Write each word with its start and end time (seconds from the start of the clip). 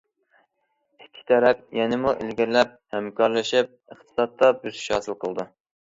ئىككى 1.01 1.25
تەرەپ 1.31 1.59
يەنىمۇ 1.79 2.13
ئىلگىرىلەپ 2.23 2.73
ھەمكارلىشىپ 2.97 3.71
ئىقتىسادتا 3.77 4.51
بۆسۈش 4.65 4.89
ھاسىل 4.97 5.19
قىلىدۇ. 5.25 5.47